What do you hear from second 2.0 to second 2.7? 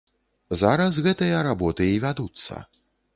вядуцца.